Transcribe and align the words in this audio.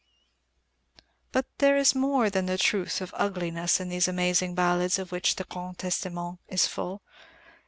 But 1.31 1.45
there 1.59 1.77
is 1.77 1.93
more 1.93 2.31
than 2.31 2.47
the 2.47 2.57
truth 2.57 3.01
of 3.01 3.13
ugliness 3.15 3.79
in 3.79 3.89
these 3.89 4.07
amazing 4.07 4.55
ballads 4.55 4.97
of 4.97 5.11
which 5.11 5.35
the 5.35 5.43
Grand 5.43 5.77
Testament 5.77 6.39
is 6.47 6.65
full. 6.65 7.03